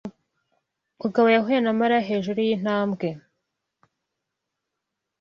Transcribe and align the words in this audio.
Mugabo 1.01 1.27
yahuye 1.35 1.59
na 1.61 1.73
Mariya 1.79 2.07
hejuru 2.09 2.39
yintambwe. 2.47 3.07